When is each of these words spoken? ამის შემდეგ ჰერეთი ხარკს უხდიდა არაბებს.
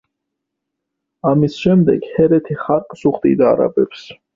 ამის 1.33 1.59
შემდეგ 1.67 2.11
ჰერეთი 2.17 2.61
ხარკს 2.67 3.09
უხდიდა 3.15 3.51
არაბებს. 3.57 4.09